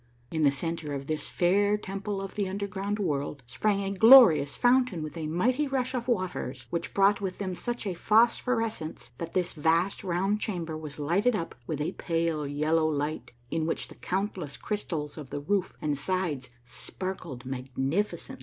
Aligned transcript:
In 0.31 0.41
the 0.43 0.51
centre 0.51 0.95
of 0.95 1.05
this 1.05 1.29
fair 1.29 1.77
temple 1.77 2.23
of 2.23 2.33
the 2.33 2.49
underground 2.49 2.97
world 2.97 3.43
sprang 3.45 3.83
a 3.83 3.91
glorious 3.91 4.57
fountain 4.57 5.03
with 5.03 5.15
a 5.15 5.27
mighty 5.27 5.67
rush 5.67 5.93
of 5.93 6.07
waters 6.07 6.65
which 6.71 6.95
brought 6.95 7.21
with 7.21 7.37
them 7.37 7.53
such 7.53 7.85
a 7.85 7.93
phosphorescence 7.93 9.11
that 9.19 9.35
this 9.35 9.53
vast 9.53 10.03
round 10.03 10.39
chamber 10.39 10.75
was 10.75 10.97
lighted 10.97 11.35
up 11.35 11.53
with 11.67 11.79
a 11.79 11.91
pale 11.91 12.47
yellow 12.47 12.89
light 12.89 13.33
in 13.51 13.67
which 13.67 13.89
the 13.89 13.95
countless 13.95 14.57
crystals 14.57 15.19
of 15.19 15.29
the 15.29 15.41
roof 15.41 15.77
and 15.83 15.99
sides 15.99 16.49
sparkled 16.63 17.45
magnificently. 17.45 18.39